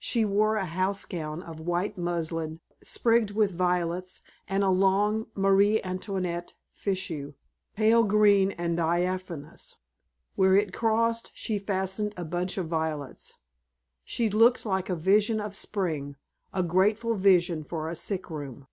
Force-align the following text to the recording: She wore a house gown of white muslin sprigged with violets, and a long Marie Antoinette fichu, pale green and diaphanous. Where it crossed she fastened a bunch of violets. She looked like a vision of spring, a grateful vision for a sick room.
She 0.00 0.24
wore 0.24 0.56
a 0.56 0.66
house 0.66 1.04
gown 1.04 1.44
of 1.44 1.60
white 1.60 1.96
muslin 1.96 2.58
sprigged 2.82 3.30
with 3.30 3.52
violets, 3.52 4.20
and 4.48 4.64
a 4.64 4.68
long 4.68 5.28
Marie 5.36 5.80
Antoinette 5.80 6.54
fichu, 6.74 7.34
pale 7.76 8.02
green 8.02 8.50
and 8.50 8.76
diaphanous. 8.76 9.76
Where 10.34 10.56
it 10.56 10.72
crossed 10.74 11.30
she 11.34 11.60
fastened 11.60 12.14
a 12.16 12.24
bunch 12.24 12.58
of 12.58 12.66
violets. 12.66 13.34
She 14.02 14.28
looked 14.28 14.66
like 14.66 14.88
a 14.90 14.96
vision 14.96 15.40
of 15.40 15.54
spring, 15.54 16.16
a 16.52 16.64
grateful 16.64 17.14
vision 17.14 17.62
for 17.62 17.88
a 17.88 17.94
sick 17.94 18.28
room. 18.28 18.66